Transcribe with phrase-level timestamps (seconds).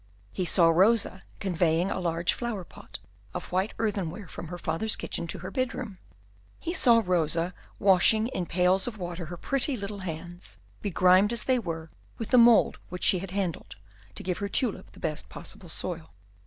[0.31, 2.97] He saw Rosa conveying a large flower pot
[3.35, 5.99] of white earthenware from her father's kitchen to her bedroom.
[6.59, 11.59] He saw Rosa washing in pails of water her pretty little hands, begrimed as they
[11.59, 13.75] were with the mould which she had handled,
[14.15, 16.09] to give her tulip the best soil possible.